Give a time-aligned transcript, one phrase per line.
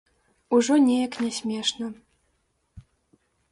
[0.55, 1.87] Ужо неяк не смешна.